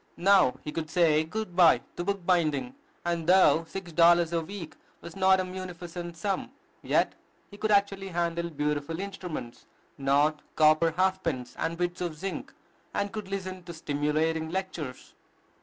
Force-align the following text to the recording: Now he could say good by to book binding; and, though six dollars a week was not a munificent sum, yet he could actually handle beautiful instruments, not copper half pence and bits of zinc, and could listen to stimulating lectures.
Now 0.17 0.55
he 0.63 0.71
could 0.71 0.89
say 0.89 1.23
good 1.23 1.55
by 1.55 1.79
to 1.95 2.03
book 2.03 2.25
binding; 2.25 2.73
and, 3.05 3.27
though 3.27 3.65
six 3.67 3.91
dollars 3.91 4.33
a 4.33 4.41
week 4.41 4.75
was 4.99 5.15
not 5.15 5.39
a 5.39 5.45
munificent 5.45 6.17
sum, 6.17 6.49
yet 6.81 7.13
he 7.51 7.57
could 7.57 7.69
actually 7.69 8.07
handle 8.07 8.49
beautiful 8.49 8.99
instruments, 8.99 9.67
not 9.99 10.41
copper 10.55 10.89
half 10.97 11.21
pence 11.21 11.55
and 11.55 11.77
bits 11.77 12.01
of 12.01 12.17
zinc, 12.17 12.51
and 12.95 13.11
could 13.11 13.27
listen 13.27 13.61
to 13.65 13.75
stimulating 13.75 14.49
lectures. 14.49 15.13